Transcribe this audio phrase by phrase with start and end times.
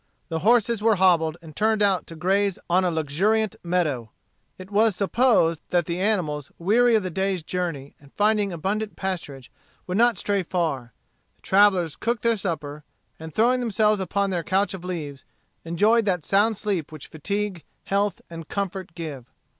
[0.29, 4.09] The horses were hobbled and turned out to graze on a luxuriant meadow.
[4.57, 9.49] It was supposed that the animals, weary of the day's journey, and finding abundant pasturage,
[9.85, 10.93] would not stray far.
[11.35, 12.83] The travellers cooked their supper,
[13.19, 15.23] and throwing themselves upon their couch of leaves,
[15.63, 19.29] enjoyed that sound sleep which fatigue, health, and comfort give.